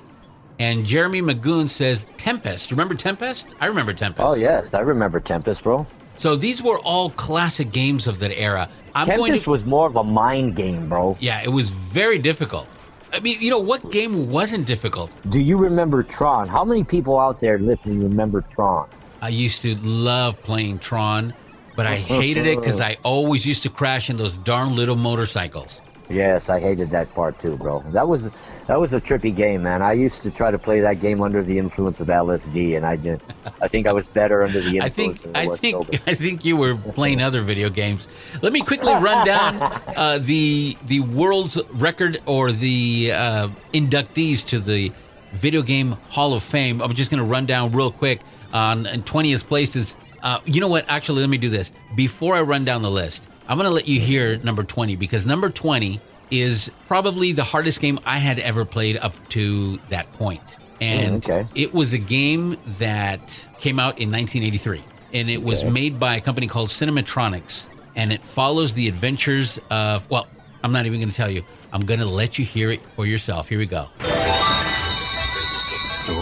[0.59, 2.71] And Jeremy Magoon says Tempest.
[2.71, 3.55] Remember Tempest?
[3.61, 4.27] I remember Tempest.
[4.27, 5.87] Oh yes, I remember Tempest, bro.
[6.19, 8.69] So these were all classic games of that era.
[8.95, 9.51] I'm going Tempest to.
[9.51, 11.17] was more of a mind game, bro.
[11.21, 12.67] Yeah, it was very difficult.
[13.13, 15.11] I mean, you know, what game wasn't difficult?
[15.29, 16.49] Do you remember Tron?
[16.49, 18.89] How many people out there listening remember Tron?
[19.23, 21.35] I used to love playing Tron,
[21.77, 25.81] but I hated it because I always used to crash in those darn little motorcycles.
[26.09, 27.81] Yes, I hated that part too, bro.
[27.93, 28.31] That was
[28.67, 29.81] that was a trippy game, man.
[29.81, 32.97] I used to try to play that game under the influence of LSD, and I
[32.97, 33.21] did.
[33.61, 35.25] I think I was better under the influence.
[35.27, 35.99] I think I, think sober.
[36.07, 38.09] I think you were playing other video games.
[38.43, 39.63] Let me quickly run down
[39.97, 44.93] uh, the the world's record or the uh, inductees to the
[45.33, 46.81] Video Game Hall of Fame.
[46.83, 48.21] I'm just going to run down real quick.
[48.53, 50.87] On in 20th place is uh, you know what?
[50.89, 53.23] Actually, let me do this before I run down the list.
[53.49, 56.01] I'm going to let you hear number 20 because number 20
[56.31, 60.43] is probably the hardest game I had ever played up to that point.
[60.81, 61.49] And Mm, okay.
[61.55, 64.83] it was a game that came out in 1983,
[65.15, 70.09] and it was made by a company called Cinematronics, and it follows the adventures of.
[70.11, 70.27] Well,
[70.63, 71.45] I'm not even going to tell you.
[71.73, 73.49] I'm going to let you hear it for yourself.
[73.49, 73.89] Here we go.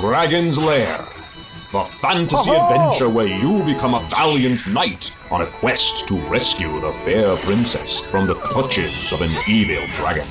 [0.00, 0.98] Dragon's Lair.
[1.72, 6.92] The fantasy adventure where you become a valiant knight on a quest to rescue the
[7.04, 10.24] fair princess from the clutches of an evil dragon.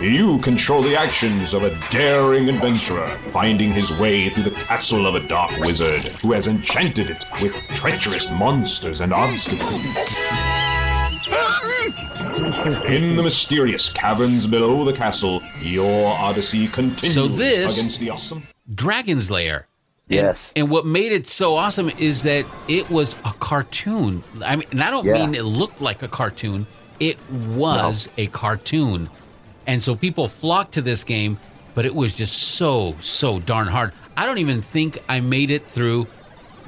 [0.00, 5.16] You control the actions of a daring adventurer finding his way through the castle of
[5.16, 9.82] a dark wizard who has enchanted it with treacherous monsters and obstacles.
[12.86, 18.46] In the mysterious caverns below the castle, your odyssey continues So this- against the awesome.
[18.72, 19.66] Dragon's Lair.
[20.08, 20.52] And, Yes.
[20.54, 24.22] And what made it so awesome is that it was a cartoon.
[24.44, 25.14] I mean, and I don't Yeah.
[25.14, 26.66] mean it looked like a cartoon.
[27.00, 29.10] It was a cartoon.
[29.66, 31.38] And so people flocked to this game,
[31.74, 33.92] but it was just so, so darn hard.
[34.16, 36.06] I don't even think I made it through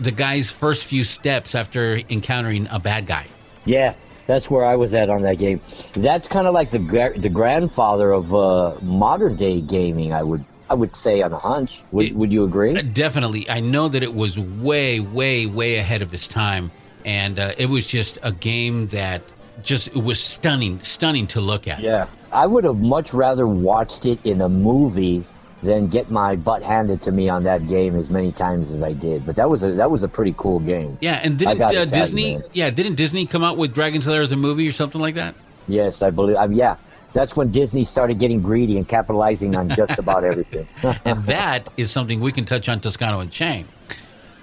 [0.01, 3.27] the guy's first few steps after encountering a bad guy.
[3.65, 3.95] Yeah,
[4.27, 5.61] that's where I was at on that game.
[5.95, 6.79] That's kind of like the
[7.17, 10.13] the grandfather of uh, modern day gaming.
[10.13, 11.83] I would I would say on a hunch.
[11.93, 12.77] Would It- Would you agree?
[12.77, 13.49] Uh, Definitely.
[13.49, 16.71] I know that it was way, way, way ahead of its time.
[17.05, 19.23] And uh, it was just a game that
[19.63, 21.81] just it was stunning, stunning to look at.
[21.81, 25.25] Yeah, I would have much rather watched it in a movie
[25.63, 28.93] than get my butt handed to me on that game as many times as I
[28.93, 29.25] did.
[29.27, 30.99] But that was a that was a pretty cool game.
[31.01, 32.41] Yeah, and didn't uh, Disney?
[32.53, 35.35] yeah, didn't Disney come out with Dragon's Lair as a movie or something like that?
[35.67, 36.37] Yes, I believe.
[36.37, 36.77] Um, yeah,
[37.13, 40.67] that's when Disney started getting greedy and capitalizing on just about everything.
[41.05, 43.67] And that is something we can touch on Toscano and Chang.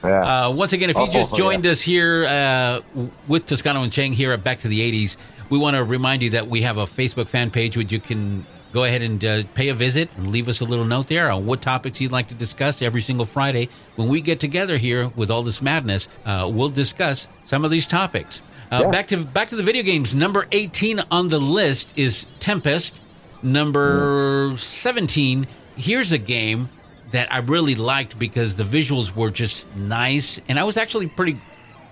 [0.03, 0.47] yeah.
[0.47, 1.37] Uh, once again, if you Oh, just yeah.
[1.37, 2.81] joined us here uh,
[3.27, 5.17] with Toscano and Chang here at Back to the 80s,
[5.49, 8.45] we want to remind you that we have a Facebook fan page which you can
[8.73, 11.45] go ahead and uh, pay a visit and leave us a little note there on
[11.45, 13.69] what topics you'd like to discuss every single Friday.
[13.95, 17.87] When we get together here with all this madness, uh, we'll discuss some of these
[17.87, 18.41] topics.
[18.71, 18.91] Uh, Yeah.
[18.91, 20.13] Back to back to the video games.
[20.13, 22.99] Number 18 on the list is Tempest.
[23.43, 26.69] Number 17, here's a game
[27.11, 31.39] that I really liked because the visuals were just nice and I was actually pretty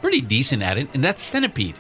[0.02, 1.76] pretty decent at it and that's Centipede.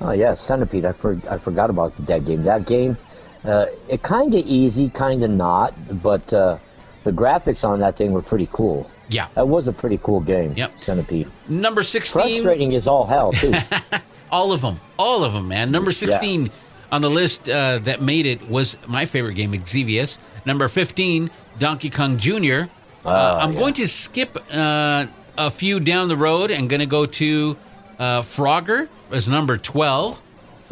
[0.00, 0.86] Oh yeah, Centipede.
[0.86, 2.42] I for, I forgot about that game.
[2.44, 2.96] That game,
[3.44, 6.56] uh, it kind of easy, kind of not, but uh,
[7.04, 8.90] the graphics on that thing were pretty cool.
[9.10, 9.26] Yeah.
[9.34, 10.54] That was a pretty cool game.
[10.56, 10.74] Yep.
[10.80, 11.28] Centipede.
[11.48, 13.52] Number 16 Frustrating is all hell too.
[14.30, 14.80] all of them.
[14.98, 15.70] All of them, man.
[15.70, 16.50] Number 16
[16.92, 20.18] on the list uh, that made it was my favorite game, Xevious.
[20.44, 22.62] Number 15, Donkey Kong Jr.
[23.04, 27.06] Uh, I'm going to skip uh, a few down the road and going to go
[27.06, 27.56] to
[27.98, 30.20] uh, Frogger as number 12.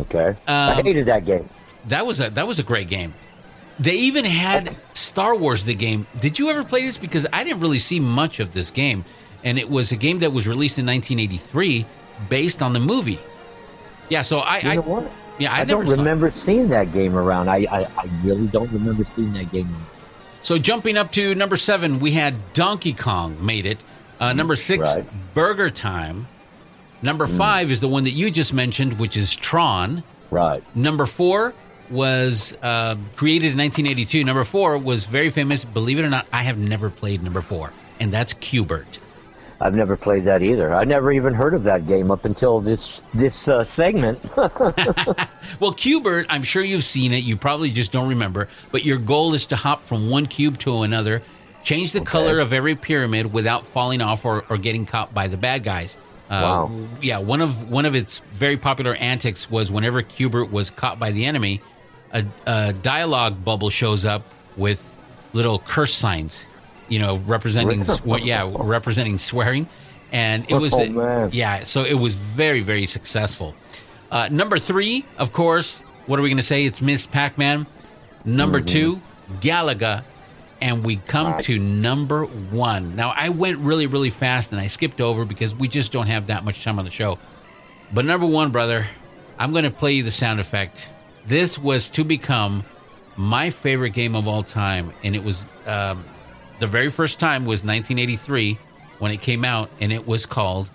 [0.01, 0.35] okay.
[0.47, 1.49] I Um, hated that game.
[1.87, 3.15] That was a that was a great game.
[3.81, 6.07] They even had Star Wars the game.
[6.21, 6.99] Did you ever play this?
[6.99, 9.05] Because I didn't really see much of this game,
[9.45, 11.87] and it was a game that was released in 1983,
[12.29, 13.21] based on the movie.
[14.09, 15.11] Yeah, so I, You I know what?
[15.39, 17.49] yeah I, I, don't remember seeing that game around.
[17.49, 19.69] I, I, I really don't remember seeing that game.
[20.43, 23.79] So jumping up to number seven, we had Donkey Kong made it.
[24.19, 25.35] Uh, number six, Right.
[25.35, 26.27] Burger Time.
[27.03, 30.03] Number five is the one that you just mentioned, which is Tron.
[30.33, 30.65] Right.
[30.75, 31.55] Number four
[31.91, 34.25] was uh, created in 1982.
[34.25, 35.65] Number four was very famous.
[35.65, 38.99] Believe it or not, I have never played number four, and that's Q*bert.
[39.61, 40.73] I've never played that either.
[40.73, 44.21] I never even heard of that game up until this this uh, segment.
[45.61, 47.25] Well, Q*bert, I'm sure you've seen it.
[47.25, 48.49] You probably just don't remember.
[48.71, 51.23] But your goal is to hop from one cube to another,
[51.65, 55.37] change the color of every pyramid without falling off or, or getting caught by the
[55.39, 55.97] bad guys.
[56.31, 56.71] Uh, Wow.
[57.01, 61.11] Yeah, one of one of its very popular antics was whenever Q*bert was caught by
[61.11, 61.63] the enemy,
[62.13, 64.23] a, a dialogue bubble shows up
[64.57, 64.93] with
[65.33, 66.47] little curse signs,
[66.89, 69.69] you know, representing swe- yeah, representing swearing,
[70.13, 73.55] and it was Oh, yeah, so it was very very successful.
[74.11, 76.65] Uh, number three, of course, what are we going to say?
[76.65, 77.67] It's Miss Pac Man.
[78.25, 79.01] Number two,
[79.41, 80.03] Galaga.
[80.61, 82.97] And we come to number one.
[82.97, 86.27] Now, I went really, really fast and I skipped over because we just don't have
[86.27, 87.17] that much time on the show.
[87.95, 88.89] But number one, brother,
[89.39, 90.89] I'm going to play you the sound effect.
[91.29, 92.65] This was to become
[93.17, 94.93] my favorite game of all time.
[95.05, 96.03] And it was um,
[96.59, 98.59] the very first time was 1983
[98.99, 100.71] when it came out, and it was called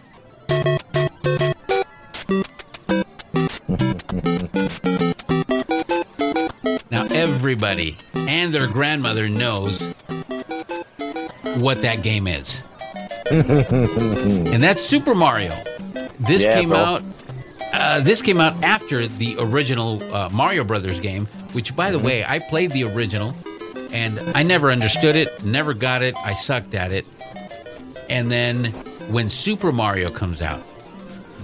[6.92, 9.82] Now, everybody and their grandmother knows
[11.58, 12.62] what that game is.
[13.32, 15.52] and that's Super Mario.
[16.20, 16.78] This Yeah, came bro.
[16.78, 17.04] out.
[17.74, 22.06] Uh, this came out after the original uh, Mario Brothers game, which, by the Mm-hmm.
[22.08, 23.34] way, I played the original,
[23.92, 26.16] and I never understood it, never got it.
[26.24, 27.06] I sucked at it.
[28.10, 28.66] And then
[29.10, 30.62] when Super Mario comes out,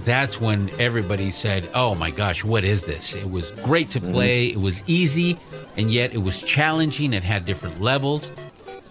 [0.04, 4.46] that's when everybody said, "Oh my gosh, what is this?" It was great to play.
[4.46, 5.36] It was easy,
[5.76, 7.12] and yet it was challenging.
[7.12, 8.30] It had different levels.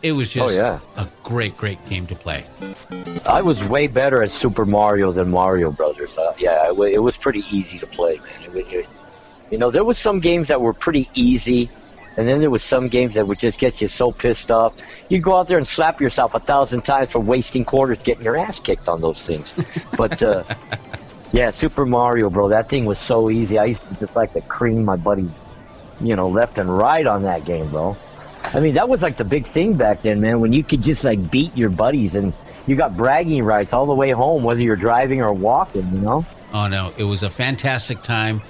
[0.04, 0.80] It was just Oh, yeah.
[0.98, 2.44] a great, great game to play.
[3.28, 6.18] I was way better at Super Mario than Mario Brothers.
[6.84, 8.56] It, was pretty easy to play, man.
[8.56, 8.88] It, it,
[9.52, 11.70] you know, there was some games that were pretty easy,
[12.18, 14.74] and then there was some games that would just get you so pissed off.
[15.10, 18.38] You'd go out there and slap yourself a thousand times for wasting quarters getting your
[18.38, 19.54] ass kicked on those things.
[19.98, 20.44] But uh,
[21.32, 23.58] yeah, Super Mario, bro, that thing was so easy.
[23.58, 25.30] I used to just like to cream my buddy,
[26.02, 27.98] you know, left and right on that game, bro.
[28.44, 31.04] I mean, that was like the big thing back then, man, when you could just
[31.04, 32.34] like beat your buddies and
[32.68, 36.26] you got bragging rights all the way home, whether you're driving or walking, you know?
[36.54, 38.42] Oh no, it was a fantastic time.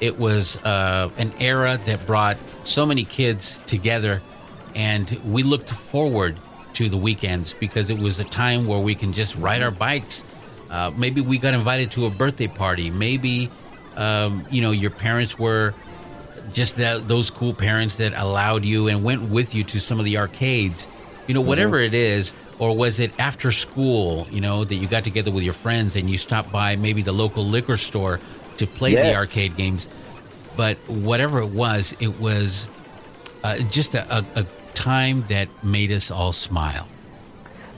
[0.00, 4.22] It was uh, an era that brought so many kids together,
[4.74, 6.36] and we looked forward
[6.74, 10.24] to the weekends because it was a time where we can just ride our bikes.
[10.70, 12.90] Uh, maybe we got invited to a birthday party.
[12.90, 13.50] Maybe
[13.96, 15.74] um, you know your parents were
[16.52, 20.04] just that those cool parents that allowed you and went with you to some of
[20.04, 20.88] the arcades.
[21.26, 24.26] You know, whatever it is, or was it after school?
[24.30, 27.12] You know that you got together with your friends and you stopped by maybe the
[27.12, 28.20] local liquor store
[28.58, 29.88] to play the arcade games.
[30.56, 32.66] But whatever it was, it was
[33.42, 36.86] uh, just a, a, a time that made us all smile.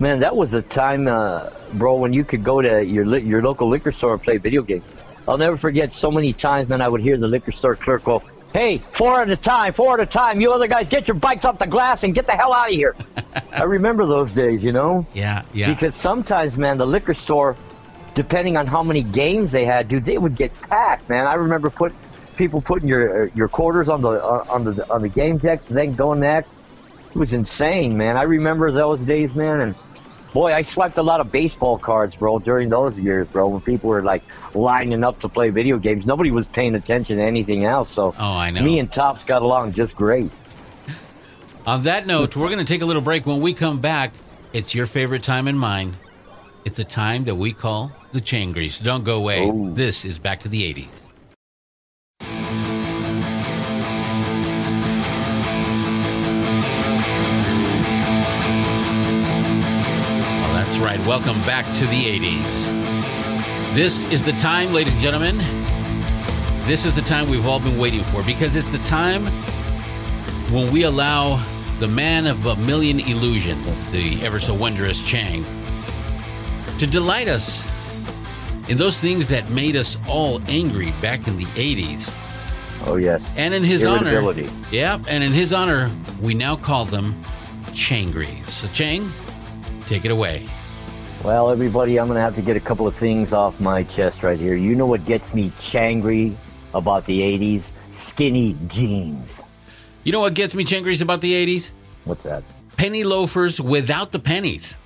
[0.01, 3.43] Man, that was a time, uh, bro, when you could go to your li- your
[3.43, 4.85] local liquor store and play video games.
[5.27, 8.23] I'll never forget so many times, man, I would hear the liquor store clerk go,
[8.55, 10.41] Hey, four at a time, four at a time.
[10.41, 12.75] You other guys, get your bikes off the glass and get the hell out of
[12.75, 12.95] here.
[13.53, 15.05] I remember those days, you know?
[15.13, 15.75] Yeah, yeah.
[15.75, 17.57] Because sometimes, man, the liquor store,
[18.15, 21.27] depending on how many games they had, dude, they would get packed, man.
[21.27, 21.93] I remember put
[22.37, 25.77] people putting your your quarters on the uh, on the on the game decks and
[25.77, 26.55] then going next.
[27.11, 28.17] It was insane, man.
[28.17, 29.75] I remember those days, man, and
[30.35, 33.89] boy, I swiped a lot of baseball cards, bro, during those years, bro, when people
[33.89, 34.23] were like
[34.55, 36.05] lining up to play video games.
[36.05, 37.89] Nobody was paying attention to anything else.
[37.89, 38.63] So Oh, I know.
[38.63, 40.31] me and Topps got along just great.
[41.67, 43.25] On that note, we're going to take a little break.
[43.25, 44.13] When we come back,
[44.53, 45.97] it's your favorite time and mine.
[46.67, 48.83] It's a time that we call the Changries.
[48.83, 49.49] Don't go away.
[49.51, 49.71] Oh.
[49.73, 51.04] This is back to the 80s.
[60.75, 61.07] That's right.
[61.07, 63.77] Welcome back to the 80s.
[63.77, 65.39] This is the time, ladies and gentlemen.
[66.67, 69.27] This is the time we've all been waiting for because it's the time
[70.53, 71.41] when we allow
[71.79, 75.45] the man of a million illusions, the ever so wondrous Chang,
[76.79, 77.69] to delight us
[78.69, 82.13] in those things that made us all angry back in the 80s.
[82.89, 83.33] Oh yes.
[83.37, 84.35] And in his honor,
[84.73, 87.15] yeah, and in his honor, we now call them
[87.67, 88.49] Changries.
[88.49, 89.13] So, Chang,
[89.87, 90.49] take it away.
[91.25, 94.23] Well, everybody, I'm going to have to get a couple of things off my chest
[94.23, 94.57] right here.
[94.57, 96.37] You know what gets me changry
[96.75, 97.71] about the 80s?
[97.89, 99.43] Skinny jeans.
[100.03, 101.71] You know what gets me Changries about the 80s?
[102.05, 102.45] What's that?
[102.77, 104.77] Penny loafers without the pennies.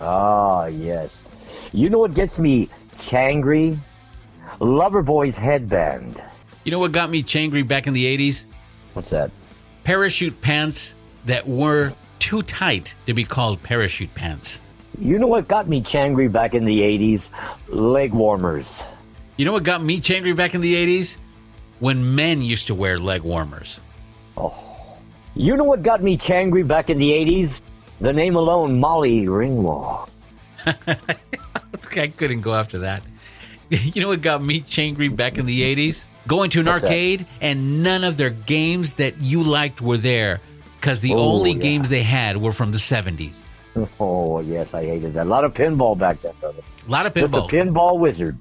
[0.00, 1.22] Ah, yes.
[1.72, 3.78] You know what gets me changry?
[4.60, 6.22] Loverboy's headband.
[6.64, 8.46] You know what got me changry back in the 80s?
[8.94, 9.30] What's that?
[9.84, 10.94] Parachute pants
[11.26, 14.62] that were too tight to be called parachute pants.
[14.98, 17.28] You know what got me changry back in the 80s?
[17.68, 18.82] Leg warmers.
[19.36, 21.16] You know what got me changry back in the 80s?
[21.80, 23.80] When men used to wear leg warmers.
[24.36, 24.54] Oh.
[25.34, 27.60] You know what got me changry back in the 80s?
[28.00, 30.08] The name alone, Molly Ringwald.
[30.66, 33.04] I couldn't go after that.
[33.70, 36.04] You know what got me changry back in the 80s?
[36.28, 36.88] Going to an What's that?
[36.88, 40.40] arcade and none of their games that you liked were there
[40.80, 41.58] because the Oh, only yeah.
[41.58, 43.34] games they had were from the 70s.
[44.00, 45.26] Oh, yes, I hated that.
[45.26, 46.62] A lot of pinball back then, brother.
[46.86, 47.20] A lot of pinball.
[47.20, 47.98] Just a pinball.
[47.98, 48.36] wizard.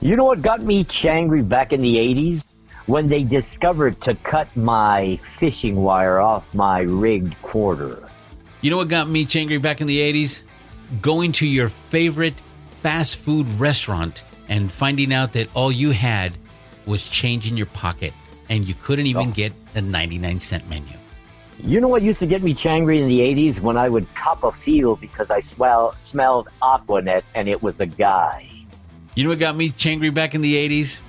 [0.00, 2.44] You know what got me changry back in the 80s?
[2.86, 8.08] When they discovered to cut my fishing wire off my rigged quarter.
[8.60, 10.42] You know what got me changry back in the 80s?
[11.02, 12.34] Going to your favorite
[12.70, 16.36] fast food restaurant and finding out that all you had
[16.84, 18.14] was change in your pocket
[18.48, 19.32] and you couldn't even oh.
[19.32, 20.96] get the 99 cent menu.
[21.62, 23.60] You know what used to get me changry in the 80s?
[23.60, 27.76] When I would cup a field because I smell, smelled Aqua Net and it was
[27.76, 28.48] the guy.
[29.14, 31.00] You know what got me changry back in the 80s?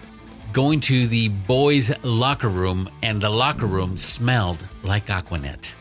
[0.53, 5.73] Going to the boys' locker room and the locker room smelled like Aqua Net.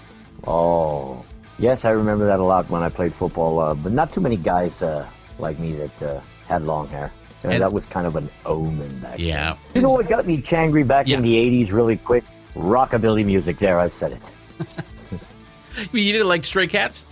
[0.46, 1.24] Oh,
[1.58, 3.60] yes, I remember that a lot when I played football.
[3.60, 5.06] Uh, but not too many guys uh,
[5.38, 7.12] like me that uh, had long hair.
[7.44, 9.50] And, And- that was kind of an omen back Yeah.
[9.50, 9.56] then.
[9.76, 12.24] You know what got me changry back in the 80s really quick?
[12.54, 13.58] Rockabilly music.
[13.58, 14.30] There, I've said it.
[15.92, 17.04] You didn't like Stray Cats?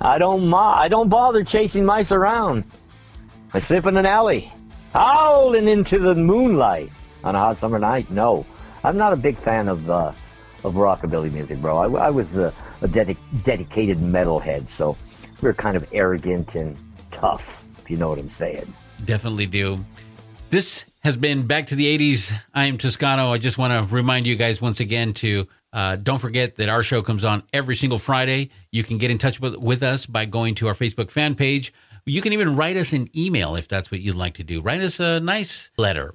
[0.00, 2.64] I don't ma- I don't bother chasing mice around.
[3.52, 4.50] I slip in an alley,
[4.94, 6.90] howling into the moonlight
[7.22, 8.10] on a hot summer night.
[8.10, 8.46] No,
[8.82, 10.12] I'm not a big fan of uh,
[10.64, 11.76] of rockabilly music, bro.
[11.76, 14.96] I, I was a, a dedi- dedicated metalhead, so
[15.42, 16.76] we are kind of arrogant and
[17.10, 18.72] tough, if you know what I'm saying.
[19.04, 19.84] Definitely do.
[20.50, 22.32] This has been Back to the 80s.
[22.54, 23.32] I am Toscano.
[23.32, 26.82] I just want to remind you guys once again to uh, don't forget that our
[26.82, 28.50] show comes on every single Friday.
[28.72, 31.72] You can get in touch with, with us by going to our Facebook fan page.
[32.06, 34.60] You can even write us an email if that's what you'd like to do.
[34.60, 36.14] Write us a nice letter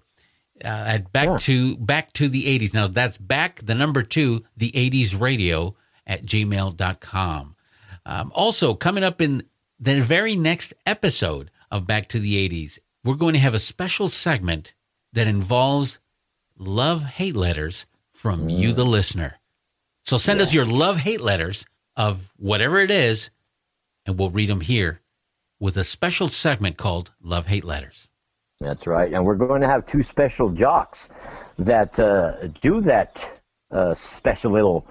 [0.64, 1.38] uh, at back Yeah.
[1.38, 2.74] to back to the 80s.
[2.74, 5.76] Now that's back the number two, the 80s radio
[6.08, 7.56] at gmail.com.
[8.06, 9.44] Um, also, coming up in
[9.80, 14.08] the very next episode of Back to the 80s, we're going to have a special
[14.08, 14.74] segment
[15.14, 16.00] that involves
[16.58, 19.40] love hate letters from you, the listener.
[20.06, 21.66] So send us your love hate letters
[21.98, 23.32] of whatever it is,
[24.06, 25.02] and we'll read them here
[25.60, 28.08] with a special segment called Love Hate Letters.
[28.60, 31.10] That's right, and we're going to have two special jocks
[31.58, 33.42] that uh, do that
[33.72, 34.86] uh, special little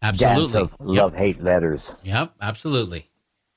[0.00, 0.60] dance Absolutely.
[0.60, 1.92] of love-hate letters.
[2.04, 3.08] Yep, absolutely.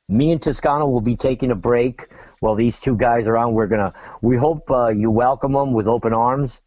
[0.09, 2.07] me and Toscano will be taking a break
[2.39, 3.53] while these two guys are on.
[3.53, 3.93] We're gonna.
[4.21, 6.61] We hope uh, you welcome them with open arms.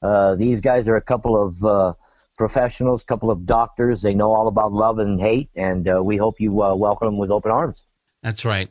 [0.00, 1.96] Uh, these guys are a couple of
[2.36, 4.02] professionals, couple of doctors.
[4.02, 7.18] They know all about love and hate, and uh, we hope you uh, welcome them
[7.18, 7.84] with open arms.
[8.22, 8.70] That's right.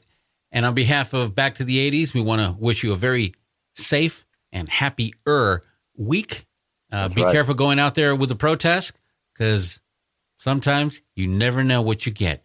[0.51, 3.33] And on behalf of Back to the 80s, we want to wish you a very
[3.75, 5.63] safe and happy-er
[5.97, 6.45] week.
[6.91, 7.31] Uh, be right.
[7.31, 8.99] careful going out there with the protest
[9.33, 9.79] because
[10.39, 12.43] sometimes you never know what you get.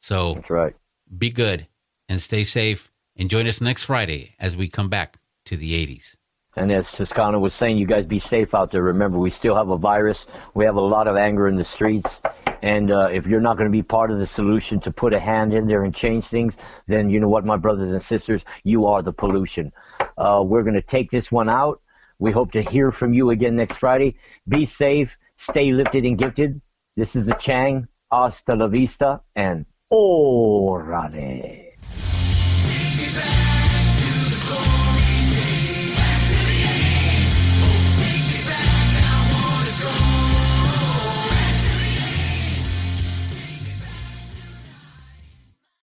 [0.00, 0.76] So That's right.
[1.16, 1.66] be good
[2.08, 2.90] and stay safe.
[3.16, 6.16] And join us next Friday as we come back to the 80s.
[6.56, 8.82] And as Toscano was saying, you guys be safe out there.
[8.82, 10.26] Remember, we still have a virus.
[10.54, 12.20] We have a lot of anger in the streets.
[12.62, 15.20] And uh, if you're not going to be part of the solution to put a
[15.20, 18.86] hand in there and change things, then you know what, my brothers and sisters, you
[18.86, 19.72] are the pollution.
[20.18, 21.80] Uh, we're going to take this one out.
[22.18, 24.16] We hope to hear from you again next Friday.
[24.46, 26.60] Be safe, stay lifted and gifted.
[26.96, 27.88] This is the Chang.
[28.12, 31.69] Hasta la vista and orale.